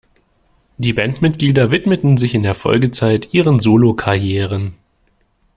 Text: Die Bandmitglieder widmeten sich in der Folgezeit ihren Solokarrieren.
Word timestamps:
Die 0.79 0.93
Bandmitglieder 0.93 1.69
widmeten 1.69 2.17
sich 2.17 2.33
in 2.33 2.41
der 2.41 2.55
Folgezeit 2.55 3.35
ihren 3.35 3.59
Solokarrieren. 3.59 4.73